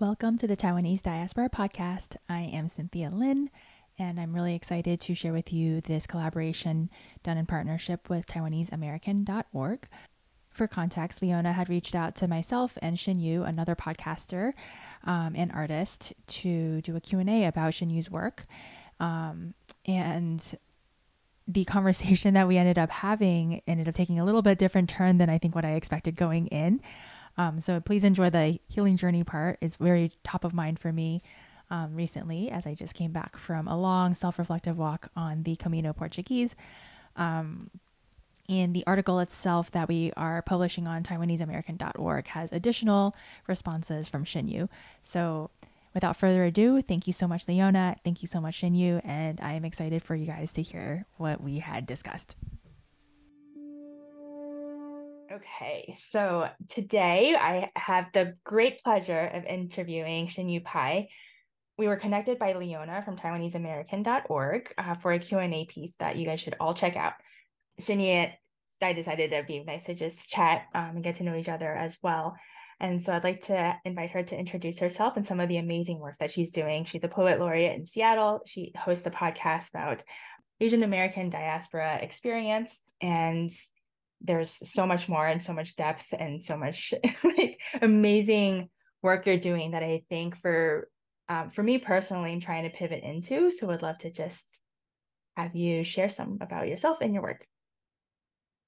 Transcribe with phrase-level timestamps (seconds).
[0.00, 2.16] Welcome to the Taiwanese Diaspora Podcast.
[2.26, 3.50] I am Cynthia Lin,
[3.98, 6.88] and I'm really excited to share with you this collaboration
[7.22, 9.88] done in partnership with TaiwaneseAmerican.org.
[10.48, 14.54] For context, Leona had reached out to myself and Shin Yu, another podcaster
[15.04, 18.44] um, and artist, to do a Q&A about Shin Yu's work.
[19.00, 19.52] Um,
[19.84, 20.42] and
[21.46, 25.18] the conversation that we ended up having ended up taking a little bit different turn
[25.18, 26.80] than I think what I expected going in.
[27.36, 29.58] Um, so please enjoy the healing journey part.
[29.60, 31.22] It's very top of mind for me
[31.70, 35.56] um, recently as I just came back from a long self reflective walk on the
[35.56, 36.54] Camino Portuguese.
[37.16, 37.70] Um,
[38.48, 43.14] and the article itself that we are publishing on TaiwaneseAmerican.org has additional
[43.46, 44.68] responses from Shin Yu.
[45.02, 45.50] So
[45.94, 47.96] without further ado, thank you so much, Leona.
[48.02, 49.00] Thank you so much, Shin Yu.
[49.04, 52.36] And I am excited for you guys to hear what we had discussed.
[55.32, 61.08] Okay, so today I have the great pleasure of interviewing Shin Yu Pai.
[61.78, 66.40] We were connected by Leona from TaiwaneseAmerican.org uh, for a Q&A piece that you guys
[66.40, 67.12] should all check out.
[67.80, 68.32] Shinyu,
[68.82, 71.72] I decided it'd be nice to just chat um, and get to know each other
[71.72, 72.34] as well.
[72.80, 76.00] And so I'd like to invite her to introduce herself and some of the amazing
[76.00, 76.86] work that she's doing.
[76.86, 78.40] She's a poet laureate in Seattle.
[78.46, 80.02] She hosts a podcast about
[80.58, 83.52] Asian American diaspora experience and
[84.20, 86.92] there's so much more and so much depth and so much
[87.24, 88.68] like amazing
[89.02, 90.88] work you're doing that I think for
[91.30, 93.52] um, for me personally, I'm trying to pivot into.
[93.52, 94.58] So would love to just
[95.36, 97.46] have you share some about yourself and your work.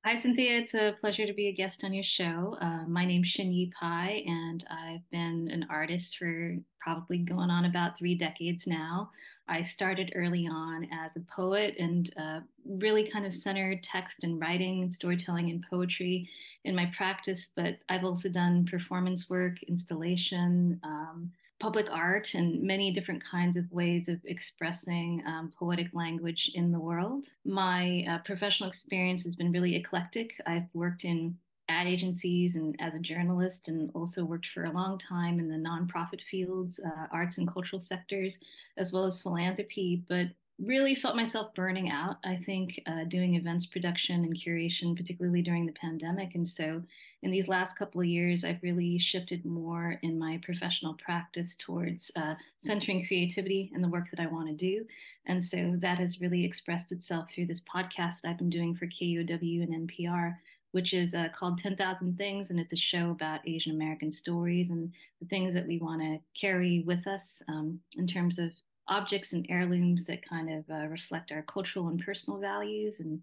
[0.04, 0.58] Hi, Cynthia.
[0.58, 2.56] It's a pleasure to be a guest on your show.
[2.60, 7.64] Uh, my name's Shin Yu Pai, and I've been an artist for probably going on
[7.64, 9.10] about three decades now.
[9.48, 14.40] I started early on as a poet and uh, really kind of centered text and
[14.40, 16.28] writing, storytelling, and poetry
[16.64, 17.50] in my practice.
[17.54, 23.70] But I've also done performance work, installation, um, public art, and many different kinds of
[23.70, 27.26] ways of expressing um, poetic language in the world.
[27.44, 30.40] My uh, professional experience has been really eclectic.
[30.46, 31.36] I've worked in
[31.68, 35.56] ad agencies and as a journalist, and also worked for a long time in the
[35.56, 38.38] nonprofit fields, uh, arts and cultural sectors,
[38.76, 40.02] as well as philanthropy.
[40.08, 40.28] But
[40.58, 45.66] really felt myself burning out, I think, uh, doing events production and curation, particularly during
[45.66, 46.34] the pandemic.
[46.34, 46.82] And so,
[47.22, 52.10] in these last couple of years, I've really shifted more in my professional practice towards
[52.16, 54.84] uh, centering creativity and the work that I want to do.
[55.26, 59.62] And so, that has really expressed itself through this podcast I've been doing for KUOW
[59.62, 60.36] and NPR,
[60.72, 62.50] which is uh, called 10,000 Things.
[62.50, 66.18] And it's a show about Asian American stories and the things that we want to
[66.38, 68.52] carry with us um, in terms of
[68.88, 73.00] objects and heirlooms that kind of uh, reflect our cultural and personal values.
[73.00, 73.20] And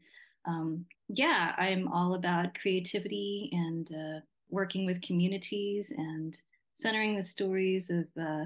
[0.47, 6.37] um, yeah, I'm all about creativity and uh, working with communities and
[6.73, 8.45] centering the stories of uh,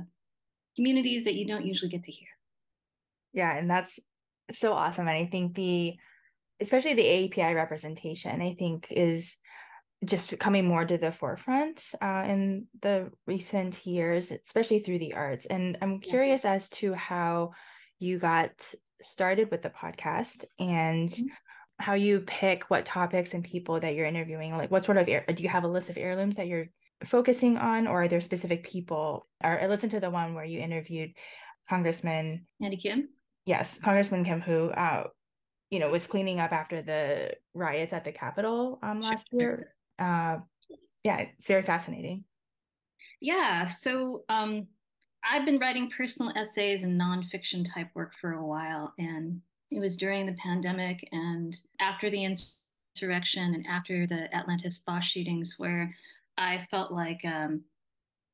[0.75, 2.27] communities that you don't usually get to hear.
[3.33, 3.99] Yeah, and that's
[4.51, 5.07] so awesome.
[5.07, 5.95] And I think the
[6.63, 9.35] especially the API representation, I think, is
[10.05, 15.45] just coming more to the forefront uh, in the recent years, especially through the arts.
[15.45, 16.53] And I'm curious yeah.
[16.53, 17.51] as to how
[17.99, 18.51] you got
[19.01, 21.25] started with the podcast and mm-hmm.
[21.79, 24.57] how you pick what topics and people that you're interviewing.
[24.57, 26.67] Like, what sort of do you have a list of heirlooms that you're
[27.05, 29.27] focusing on, or are there specific people?
[29.43, 31.13] Or I listened to the one where you interviewed
[31.69, 33.09] Congressman Andy Kim.
[33.45, 35.07] Yes, Congressman Kim, who uh,
[35.73, 39.39] you know, was cleaning up after the riots at the Capitol um, last sure.
[39.39, 39.75] year.
[39.97, 40.37] Uh,
[41.03, 42.25] yeah, it's very fascinating.
[43.19, 43.65] Yeah.
[43.65, 44.67] So um,
[45.27, 48.93] I've been writing personal essays and nonfiction type work for a while.
[48.99, 49.41] And
[49.71, 55.55] it was during the pandemic and after the insurrection and after the Atlanta spa shootings
[55.57, 55.95] where
[56.37, 57.61] I felt like um,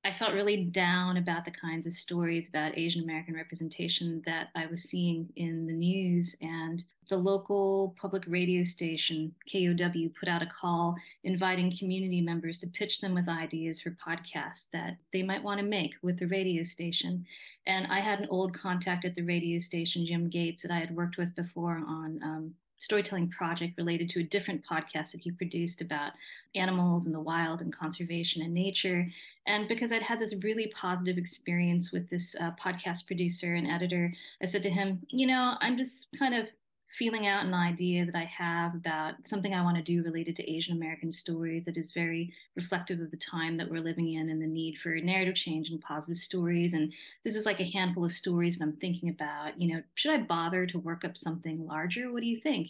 [0.06, 4.66] I felt really down about the kinds of stories about Asian American representation that I
[4.68, 6.38] was seeing in the news.
[6.42, 12.68] And the local public radio station, KUOW, put out a call inviting community members to
[12.68, 16.64] pitch them with ideas for podcasts that they might want to make with the radio
[16.64, 17.26] station.
[17.68, 20.96] And I had an old contact at the radio station, Jim Gates, that I had
[20.96, 25.82] worked with before on um, storytelling project related to a different podcast that he produced
[25.82, 26.14] about
[26.56, 29.08] animals and the wild and conservation and nature.
[29.46, 34.14] And because I'd had this really positive experience with this uh, podcast producer and editor,
[34.42, 36.48] I said to him, you know, I'm just kind of
[36.98, 40.52] feeling out an idea that I have about something I want to do related to
[40.52, 44.42] Asian American stories that is very reflective of the time that we're living in and
[44.42, 46.74] the need for narrative change and positive stories.
[46.74, 46.92] And
[47.24, 49.60] this is like a handful of stories that I'm thinking about.
[49.60, 52.12] You know, should I bother to work up something larger?
[52.12, 52.70] What do you think?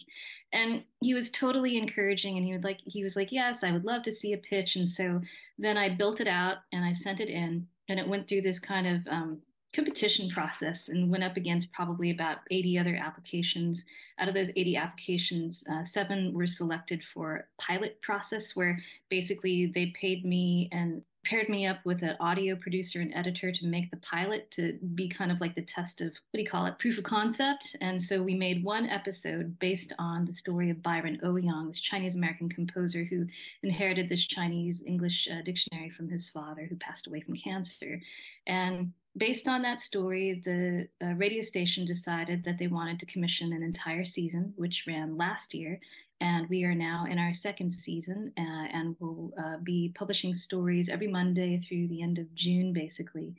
[0.52, 3.84] And he was totally encouraging and he would like he was like, Yes, I would
[3.84, 4.76] love to see a pitch.
[4.76, 5.22] And so
[5.58, 8.58] then I built it out and I sent it in and it went through this
[8.58, 13.84] kind of um, competition process and went up against probably about 80 other applications.
[14.18, 19.92] Out of those 80 applications, uh, seven were selected for pilot process, where basically they
[20.00, 23.96] paid me and paired me up with an audio producer and editor to make the
[23.98, 26.96] pilot to be kind of like the test of what do you call it proof
[26.96, 31.36] of concept and so we made one episode based on the story of Byron Au
[31.36, 33.26] Yong this chinese american composer who
[33.62, 38.00] inherited this chinese english uh, dictionary from his father who passed away from cancer
[38.46, 43.52] and based on that story the uh, radio station decided that they wanted to commission
[43.52, 45.80] an entire season which ran last year
[46.20, 50.88] and we are now in our second season uh, and we'll uh, be publishing stories
[50.88, 53.34] every Monday through the end of June, basically.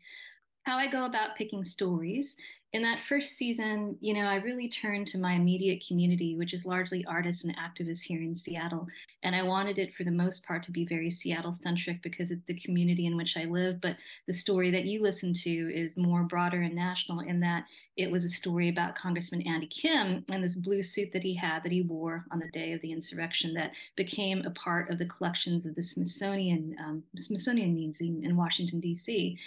[0.71, 2.37] How I go about picking stories
[2.73, 6.65] in that first season, you know, I really turned to my immediate community, which is
[6.65, 8.87] largely artists and activists here in Seattle.
[9.23, 12.45] And I wanted it for the most part to be very Seattle centric because it's
[12.45, 13.81] the community in which I live.
[13.81, 17.65] But the story that you listen to is more broader and national in that
[17.97, 21.63] it was a story about Congressman Andy Kim and this blue suit that he had
[21.63, 25.05] that he wore on the day of the insurrection that became a part of the
[25.05, 29.37] collections of the Smithsonian um, Smithsonian Museum in Washington, D.C.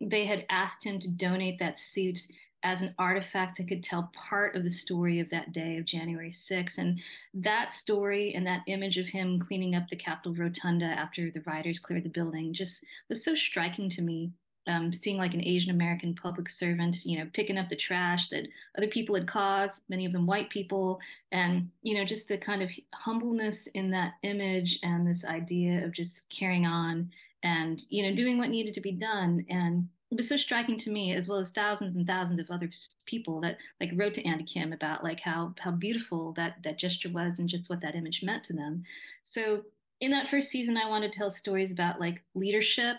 [0.00, 2.26] They had asked him to donate that suit
[2.62, 6.30] as an artifact that could tell part of the story of that day of January
[6.30, 6.78] 6th.
[6.78, 7.00] And
[7.34, 11.78] that story and that image of him cleaning up the Capitol Rotunda after the rioters
[11.78, 14.32] cleared the building just was so striking to me.
[14.66, 18.46] Um, seeing like an Asian American public servant, you know, picking up the trash that
[18.76, 21.00] other people had caused, many of them white people,
[21.32, 25.92] and you know, just the kind of humbleness in that image and this idea of
[25.92, 27.10] just carrying on
[27.42, 30.90] and you know doing what needed to be done and it was so striking to
[30.90, 32.68] me as well as thousands and thousands of other
[33.06, 37.10] people that like wrote to Andy Kim about like how how beautiful that that gesture
[37.10, 38.82] was and just what that image meant to them.
[39.22, 39.62] So
[40.00, 42.96] in that first season, I wanted to tell stories about like leadership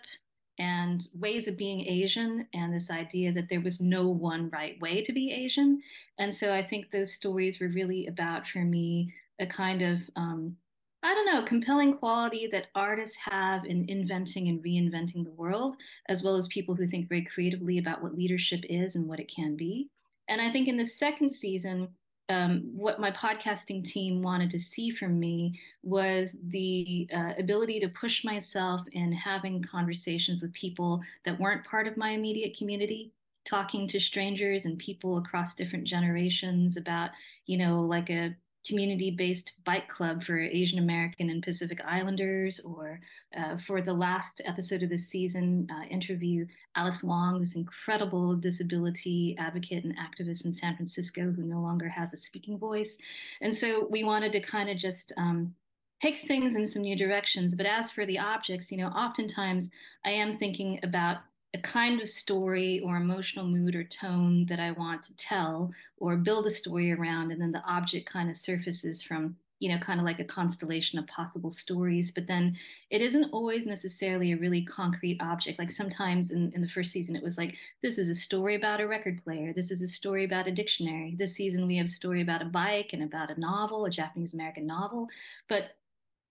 [0.57, 5.03] and ways of being Asian and this idea that there was no one right way
[5.03, 5.81] to be Asian.
[6.19, 10.55] And so I think those stories were really about for me a kind of um,
[11.03, 15.75] I don't know, compelling quality that artists have in inventing and reinventing the world,
[16.09, 19.31] as well as people who think very creatively about what leadership is and what it
[19.33, 19.89] can be.
[20.29, 21.89] And I think in the second season,
[22.29, 27.89] um, what my podcasting team wanted to see from me was the uh, ability to
[27.89, 33.11] push myself in having conversations with people that weren't part of my immediate community
[33.43, 37.09] talking to strangers and people across different generations about
[37.47, 38.35] you know like a
[38.67, 42.99] community-based bike club for Asian American and Pacific Islanders, or
[43.37, 49.35] uh, for the last episode of this season, uh, interview Alice Wong, this incredible disability
[49.39, 52.97] advocate and activist in San Francisco who no longer has a speaking voice.
[53.41, 55.55] And so we wanted to kind of just um,
[56.01, 57.55] take things in some new directions.
[57.55, 59.71] But as for the objects, you know, oftentimes
[60.05, 61.17] I am thinking about
[61.53, 66.15] a kind of story or emotional mood or tone that I want to tell or
[66.15, 67.31] build a story around.
[67.31, 70.97] And then the object kind of surfaces from, you know, kind of like a constellation
[70.97, 72.09] of possible stories.
[72.09, 72.55] But then
[72.89, 75.59] it isn't always necessarily a really concrete object.
[75.59, 78.79] Like sometimes in, in the first season, it was like, this is a story about
[78.79, 79.51] a record player.
[79.53, 81.15] This is a story about a dictionary.
[81.19, 84.33] This season, we have a story about a bike and about a novel, a Japanese
[84.33, 85.07] American novel.
[85.49, 85.75] But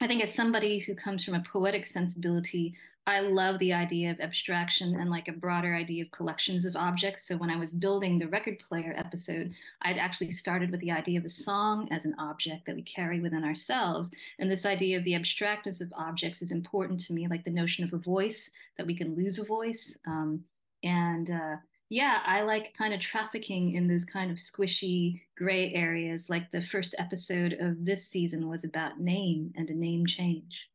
[0.01, 2.75] I think as somebody who comes from a poetic sensibility,
[3.07, 7.27] I love the idea of abstraction and like a broader idea of collections of objects.
[7.27, 9.53] So when I was building the record player episode,
[9.83, 13.21] I'd actually started with the idea of a song as an object that we carry
[13.21, 14.11] within ourselves.
[14.39, 17.85] And this idea of the abstractness of objects is important to me, like the notion
[17.85, 19.99] of a voice, that we can lose a voice.
[20.07, 20.45] Um,
[20.83, 21.57] and uh,
[21.91, 26.31] yeah, I like kind of trafficking in those kind of squishy gray areas.
[26.31, 30.69] Like the first episode of this season was about name and a name change.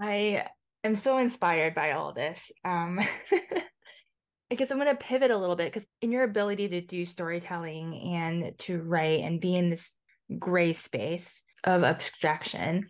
[0.00, 0.46] I
[0.84, 2.52] I'm so inspired by all this.
[2.64, 3.00] Um,
[4.50, 7.04] I guess I'm going to pivot a little bit because in your ability to do
[7.06, 9.90] storytelling and to write and be in this
[10.38, 12.86] gray space of abstraction,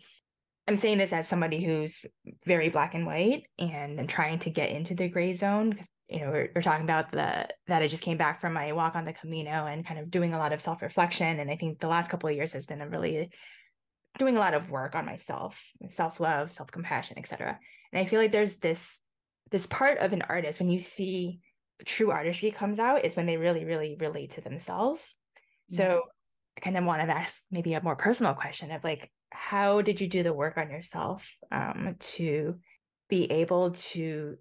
[0.67, 2.05] I'm saying this as somebody who's
[2.45, 5.87] very black and white and trying to get into the gray zone.
[6.07, 8.95] You know, we're, we're talking about the that I just came back from my walk
[8.95, 11.39] on the Camino and kind of doing a lot of self reflection.
[11.39, 13.31] And I think the last couple of years has been a really
[14.17, 17.59] doing a lot of work on myself, self love, self compassion, etc.
[17.91, 18.99] And I feel like there's this
[19.51, 21.39] this part of an artist when you see
[21.83, 25.15] true artistry comes out is when they really, really relate to themselves.
[25.71, 25.77] Mm-hmm.
[25.77, 26.01] So
[26.57, 29.99] I kind of want to ask maybe a more personal question of like, how did
[29.99, 32.55] you do the work on yourself um, to
[33.09, 34.37] be able to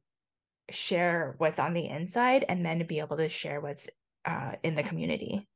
[0.70, 3.88] share what's on the inside and then to be able to share what's
[4.24, 5.46] uh, in the community?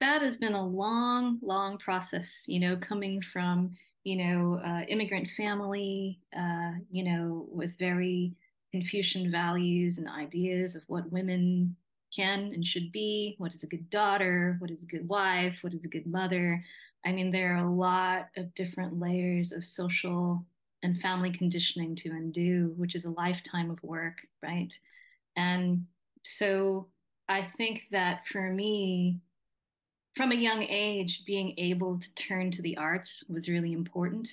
[0.00, 5.28] that has been a long, long process, you know, coming from, you know, uh, immigrant
[5.36, 8.34] family, uh, you know, with very
[8.72, 11.76] Confucian values and ideas of what women
[12.14, 15.74] can and should be, what is a good daughter, what is a good wife, what
[15.74, 16.64] is a good mother.
[17.04, 20.44] I mean, there are a lot of different layers of social
[20.82, 24.72] and family conditioning to undo, which is a lifetime of work, right?
[25.36, 25.86] And
[26.24, 26.88] so
[27.28, 29.20] I think that for me,
[30.16, 34.28] from a young age, being able to turn to the arts was really important.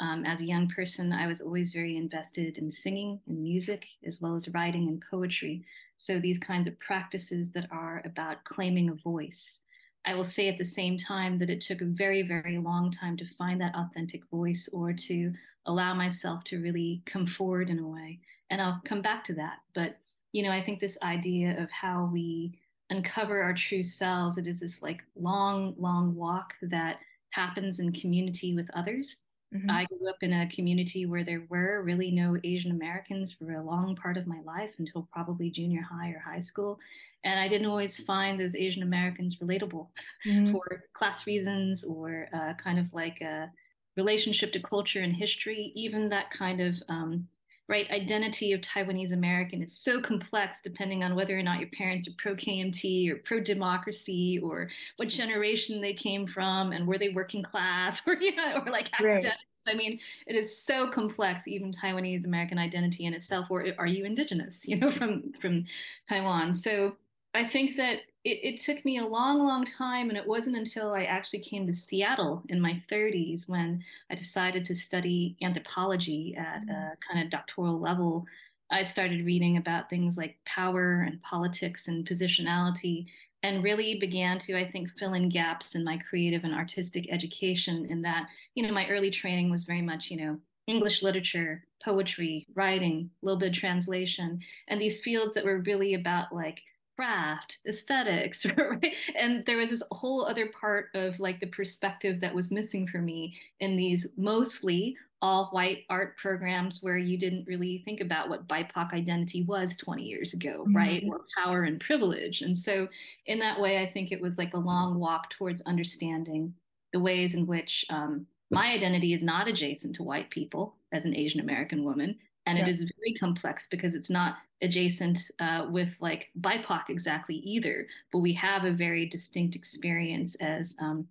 [0.00, 4.20] Um, as a young person, I was always very invested in singing and music, as
[4.20, 5.64] well as writing and poetry.
[5.96, 9.60] So these kinds of practices that are about claiming a voice.
[10.04, 13.16] I will say at the same time that it took a very, very long time
[13.18, 15.32] to find that authentic voice or to
[15.66, 18.20] allow myself to really come forward in a way.
[18.50, 19.58] And I'll come back to that.
[19.74, 19.98] But,
[20.32, 22.58] you know, I think this idea of how we
[22.90, 26.98] uncover our true selves, it is this like long, long walk that
[27.30, 29.22] happens in community with others.
[29.54, 29.70] Mm-hmm.
[29.70, 33.62] I grew up in a community where there were really no Asian Americans for a
[33.62, 36.78] long part of my life until probably junior high or high school.
[37.24, 39.88] And I didn't always find those Asian Americans relatable
[40.26, 40.52] mm-hmm.
[40.52, 43.50] for class reasons or uh, kind of like a
[43.96, 47.28] relationship to culture and history, even that kind of um,
[47.68, 52.08] right identity of Taiwanese American is so complex depending on whether or not your parents
[52.08, 57.10] are pro KMT or pro democracy or what generation they came from and were they
[57.10, 59.26] working class or you know or like right.
[59.66, 63.46] I mean, it is so complex, even Taiwanese American identity in itself.
[63.48, 65.66] Or are you indigenous, you know, from from
[66.08, 66.52] Taiwan?
[66.52, 66.96] So
[67.34, 70.08] I think that it, it, took me a long, long time.
[70.08, 74.64] And it wasn't until I actually came to Seattle in my 30s when I decided
[74.66, 76.90] to study anthropology at a mm.
[77.10, 78.26] kind of doctoral level.
[78.70, 83.06] I started reading about things like power and politics and positionality
[83.42, 87.86] and really began to, I think, fill in gaps in my creative and artistic education.
[87.90, 92.46] In that, you know, my early training was very much, you know, English literature, poetry,
[92.54, 96.62] writing, a little bit of translation, and these fields that were really about like
[96.96, 98.94] craft aesthetics right?
[99.18, 102.98] and there was this whole other part of like the perspective that was missing for
[102.98, 108.48] me in these mostly all white art programs where you didn't really think about what
[108.48, 110.76] bipoc identity was 20 years ago mm-hmm.
[110.76, 112.88] right or power and privilege and so
[113.26, 116.52] in that way i think it was like a long walk towards understanding
[116.92, 121.16] the ways in which um, my identity is not adjacent to white people as an
[121.16, 122.64] asian american woman and yeah.
[122.64, 128.18] it is very complex because it's not adjacent uh, with like BIPOC exactly either, but
[128.18, 131.06] we have a very distinct experience as um,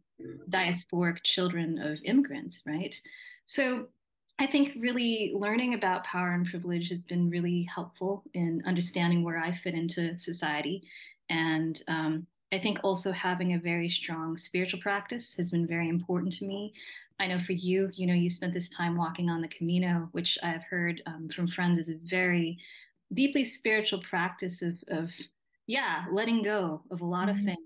[0.49, 2.95] diasporic children of immigrants, right?
[3.45, 3.87] So
[4.39, 9.37] I think really learning about power and privilege has been really helpful in understanding where
[9.37, 10.83] I fit into society.
[11.29, 16.33] And um, I think also having a very strong spiritual practice has been very important
[16.33, 16.73] to me.
[17.21, 20.39] I know for you, you know, you spent this time walking on the Camino, which
[20.41, 22.57] I've heard um, from friends is a very
[23.13, 25.11] deeply spiritual practice of, of
[25.67, 27.37] yeah, letting go of a lot mm-hmm.
[27.37, 27.59] of things.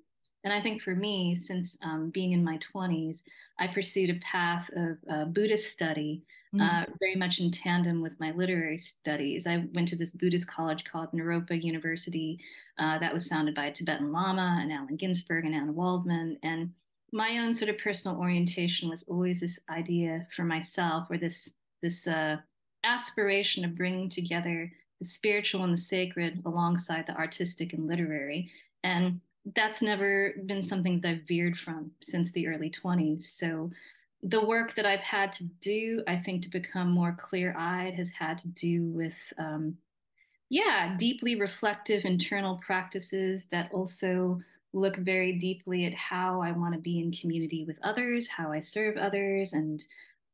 [0.44, 3.24] And I think for me, since um, being in my 20s,
[3.58, 6.62] I pursued a path of uh, Buddhist study, mm-hmm.
[6.62, 9.48] uh, very much in tandem with my literary studies.
[9.48, 12.40] I went to this Buddhist college called Naropa University,
[12.78, 16.38] uh, that was founded by a Tibetan Lama and Allen Ginsberg and Anne Waldman.
[16.44, 16.72] And
[17.12, 22.08] my own sort of personal orientation was always this idea for myself or this this
[22.08, 22.38] uh,
[22.84, 28.50] aspiration of bringing together the spiritual and the sacred alongside the artistic and literary.
[28.84, 29.20] And
[29.54, 33.70] that's never been something that i've veered from since the early 20s so
[34.24, 38.38] the work that i've had to do i think to become more clear-eyed has had
[38.38, 39.78] to do with um,
[40.50, 44.42] yeah deeply reflective internal practices that also
[44.76, 48.60] look very deeply at how I want to be in community with others, how I
[48.60, 49.84] serve others, and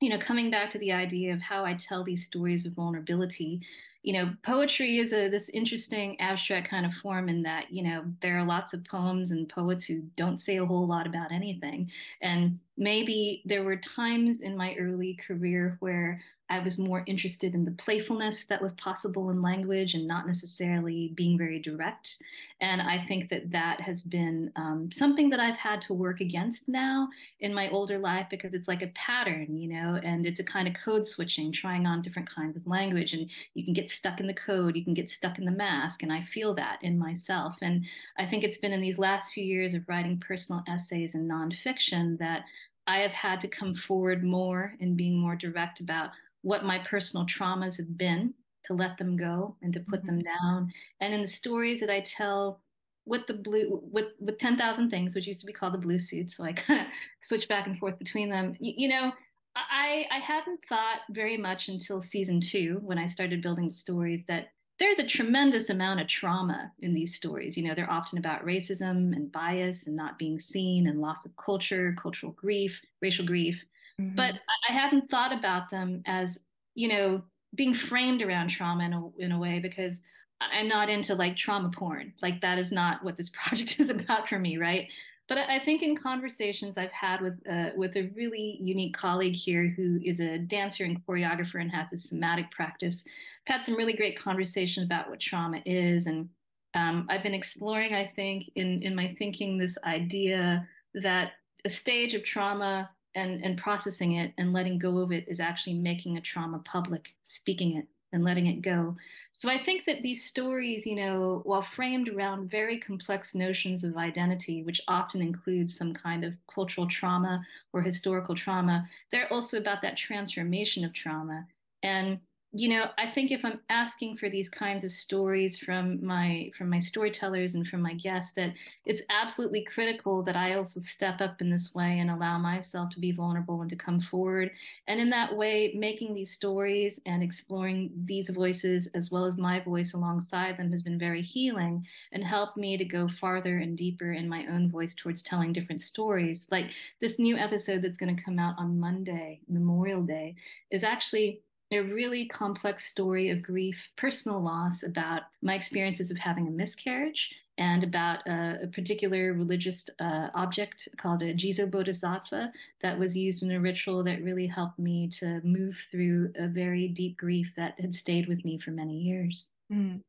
[0.01, 3.61] you know, coming back to the idea of how I tell these stories of vulnerability.
[4.01, 8.03] You know, poetry is a this interesting abstract kind of form in that, you know,
[8.19, 11.91] there are lots of poems and poets who don't say a whole lot about anything.
[12.23, 16.19] And maybe there were times in my early career where
[16.51, 21.13] I was more interested in the playfulness that was possible in language and not necessarily
[21.15, 22.17] being very direct.
[22.59, 26.67] And I think that that has been um, something that I've had to work against
[26.67, 27.07] now
[27.39, 30.67] in my older life because it's like a pattern, you know, and it's a kind
[30.67, 33.13] of code switching, trying on different kinds of language.
[33.13, 36.03] And you can get stuck in the code, you can get stuck in the mask.
[36.03, 37.55] And I feel that in myself.
[37.61, 37.85] And
[38.19, 42.19] I think it's been in these last few years of writing personal essays and nonfiction
[42.19, 42.43] that
[42.87, 46.09] I have had to come forward more and being more direct about
[46.41, 48.33] what my personal traumas have been
[48.65, 50.17] to let them go and to put mm-hmm.
[50.17, 52.61] them down and in the stories that i tell
[53.05, 56.31] with the blue with with 10,000 things which used to be called the blue suit
[56.31, 56.87] so i kind of
[57.21, 59.11] switch back and forth between them you, you know
[59.55, 64.25] I, I hadn't thought very much until season two when I started building the stories
[64.27, 64.47] that
[64.79, 67.55] there's a tremendous amount of trauma in these stories.
[67.55, 71.35] You know, they're often about racism and bias and not being seen and loss of
[71.35, 73.61] culture, cultural grief, racial grief.
[73.99, 74.15] Mm-hmm.
[74.15, 74.35] But
[74.69, 76.39] I hadn't thought about them as,
[76.75, 77.23] you know,
[77.55, 80.01] being framed around trauma in a, in a way because
[80.39, 82.13] I'm not into like trauma porn.
[82.21, 84.87] Like that is not what this project is about for me, right?
[85.27, 89.73] But I think in conversations I've had with uh, with a really unique colleague here
[89.77, 93.05] who is a dancer and choreographer and has a somatic practice,
[93.47, 96.27] I've had some really great conversation about what trauma is, and
[96.73, 101.31] um, I've been exploring, I think, in in my thinking, this idea that
[101.63, 105.75] a stage of trauma and and processing it and letting go of it is actually
[105.75, 108.95] making a trauma public, speaking it and letting it go.
[109.33, 113.95] So I think that these stories, you know, while framed around very complex notions of
[113.95, 117.41] identity, which often includes some kind of cultural trauma
[117.71, 121.47] or historical trauma, they're also about that transformation of trauma.
[121.83, 122.19] And
[122.53, 126.69] you know i think if i'm asking for these kinds of stories from my from
[126.69, 128.53] my storytellers and from my guests that
[128.85, 132.99] it's absolutely critical that i also step up in this way and allow myself to
[132.99, 134.51] be vulnerable and to come forward.
[134.87, 139.59] And in that way making these stories and exploring these voices as well as my
[139.59, 144.13] voice alongside them has been very healing and helped me to go farther and deeper
[144.13, 146.47] in my own voice towards telling different stories.
[146.51, 150.35] Like this new episode that's going to come out on monday memorial day
[150.71, 156.47] is actually a really complex story of grief, personal loss about my experiences of having
[156.47, 162.51] a miscarriage and about a, a particular religious uh, object called a Jizo Bodhisattva
[162.81, 166.87] that was used in a ritual that really helped me to move through a very
[166.87, 169.53] deep grief that had stayed with me for many years.
[169.71, 170.01] Mm,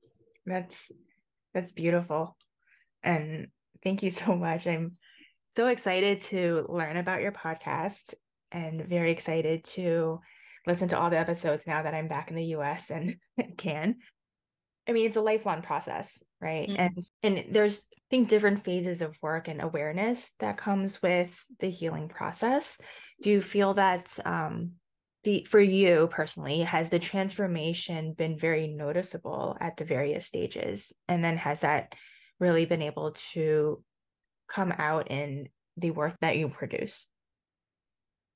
[0.46, 0.90] that's
[1.54, 2.36] that's beautiful,
[3.02, 3.48] and
[3.84, 4.66] thank you so much.
[4.66, 4.96] I'm
[5.50, 8.14] so excited to learn about your podcast
[8.50, 10.20] and very excited to
[10.66, 13.16] listen to all the episodes now that I'm back in the US and
[13.56, 13.96] can.
[14.88, 16.68] I mean, it's a lifelong process, right?
[16.68, 16.80] Mm-hmm.
[16.80, 21.70] And and there's I think different phases of work and awareness that comes with the
[21.70, 22.76] healing process.
[23.22, 24.72] Do you feel that um
[25.22, 31.24] the for you personally has the transformation been very noticeable at the various stages and
[31.24, 31.94] then has that
[32.40, 33.82] really been able to
[34.48, 37.06] come out in the work that you produce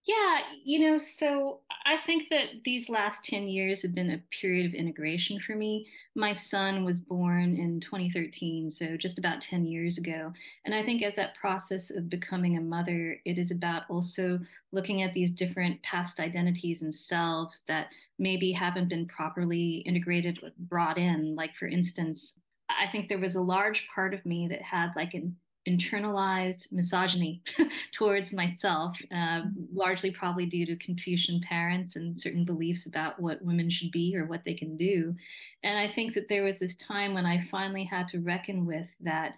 [0.06, 4.64] yeah, you know, so I think that these last 10 years have been a period
[4.66, 5.88] of integration for me.
[6.14, 10.32] My son was born in 2013, so just about 10 years ago.
[10.64, 14.38] And I think as that process of becoming a mother, it is about also
[14.70, 20.98] looking at these different past identities and selves that maybe haven't been properly integrated, brought
[20.98, 21.34] in.
[21.34, 22.38] Like, for instance,
[22.70, 25.36] I think there was a large part of me that had like an
[25.68, 27.42] internalized misogyny
[27.92, 33.70] towards myself, uh, largely probably due to Confucian parents and certain beliefs about what women
[33.70, 35.14] should be or what they can do.
[35.62, 38.88] And I think that there was this time when I finally had to reckon with
[39.00, 39.35] that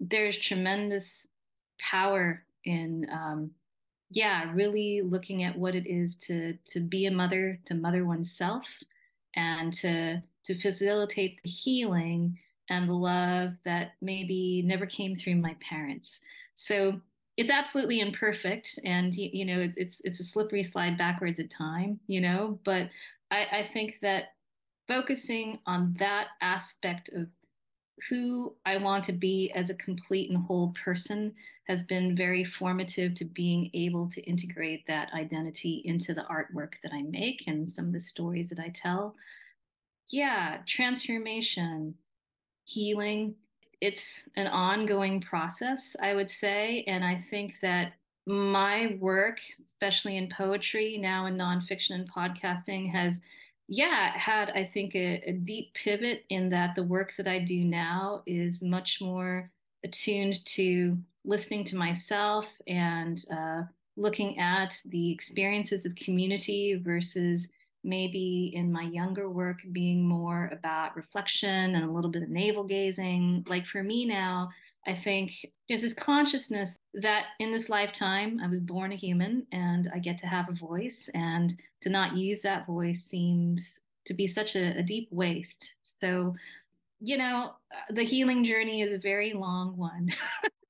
[0.00, 1.26] there's tremendous
[1.78, 3.50] power in um,
[4.10, 8.64] yeah really looking at what it is to to be a mother to mother oneself
[9.34, 12.38] and to to facilitate the healing
[12.72, 16.22] and the love that maybe never came through my parents.
[16.54, 17.02] So
[17.36, 22.20] it's absolutely imperfect, and you know it's it's a slippery slide backwards at time, you
[22.20, 22.58] know.
[22.64, 22.88] But
[23.30, 24.32] I, I think that
[24.88, 27.28] focusing on that aspect of
[28.08, 31.34] who I want to be as a complete and whole person
[31.68, 36.92] has been very formative to being able to integrate that identity into the artwork that
[36.92, 39.14] I make and some of the stories that I tell.
[40.08, 41.94] Yeah, transformation,
[42.64, 43.34] healing.
[43.80, 46.84] It's an ongoing process, I would say.
[46.86, 47.94] And I think that
[48.26, 53.20] my work, especially in poetry, now in nonfiction and podcasting, has,
[53.68, 57.64] yeah, had, I think, a, a deep pivot in that the work that I do
[57.64, 59.50] now is much more
[59.84, 63.62] attuned to listening to myself and uh,
[63.96, 67.52] looking at the experiences of community versus
[67.84, 72.64] maybe in my younger work being more about reflection and a little bit of navel
[72.64, 73.44] gazing.
[73.48, 74.50] Like for me now,
[74.86, 75.32] I think
[75.68, 80.18] there's this consciousness that in this lifetime, I was born a human and I get
[80.18, 84.78] to have a voice, and to not use that voice seems to be such a,
[84.78, 85.74] a deep waste.
[85.82, 86.34] So,
[87.00, 87.52] you know,
[87.90, 90.08] the healing journey is a very long one.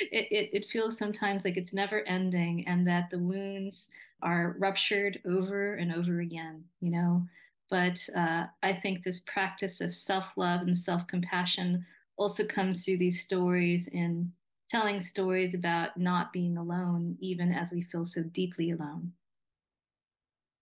[0.00, 3.88] it, it, it feels sometimes like it's never ending, and that the wounds
[4.22, 7.26] are ruptured over and over again, you know.
[7.70, 11.86] But uh, I think this practice of self love and self compassion
[12.16, 14.32] also comes through these stories in
[14.68, 19.12] telling stories about not being alone, even as we feel so deeply alone.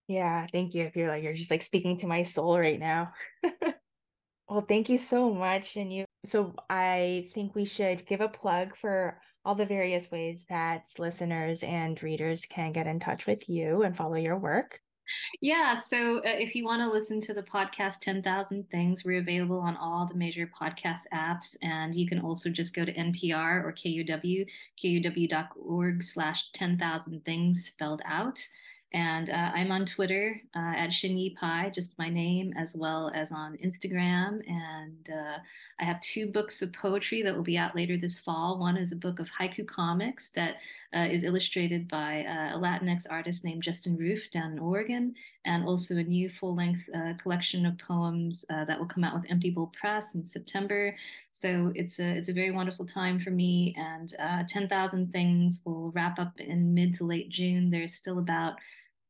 [0.07, 0.85] Yeah, thank you.
[0.85, 3.13] I feel like you're just like speaking to my soul right now.
[4.49, 5.77] Well, thank you so much.
[5.77, 10.45] And you, so I think we should give a plug for all the various ways
[10.49, 14.81] that listeners and readers can get in touch with you and follow your work.
[15.41, 15.73] Yeah.
[15.75, 19.77] So uh, if you want to listen to the podcast 10,000 Things, we're available on
[19.77, 21.55] all the major podcast apps.
[21.61, 24.45] And you can also just go to NPR or KUOW,
[24.83, 28.39] kuow.org slash 10,000 things spelled out.
[28.93, 33.11] And uh, I'm on Twitter uh, at Shin Yu Pai, just my name, as well
[33.13, 34.39] as on Instagram.
[34.47, 35.37] And uh,
[35.79, 38.57] I have two books of poetry that will be out later this fall.
[38.59, 40.55] One is a book of haiku comics that
[40.95, 45.13] uh, is illustrated by uh, a Latinx artist named Justin Roof down in Oregon,
[45.45, 49.29] and also a new full length uh, collection of poems that will come out with
[49.29, 50.95] Empty Bowl Press in September.
[51.31, 53.75] So it's a, it's a very wonderful time for me.
[53.77, 54.13] And
[54.49, 57.69] 10,000 Things will wrap up in mid to late June.
[57.69, 58.55] There's still about